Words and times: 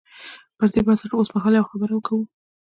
پر 0.57 0.67
دې 0.73 0.81
بنسټ 0.87 1.11
اوسمهال 1.15 1.53
یوه 1.55 1.69
خبره 1.71 1.95
کوو. 2.07 2.23